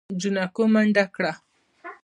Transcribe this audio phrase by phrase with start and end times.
[0.19, 1.31] جانکو منډه کړه.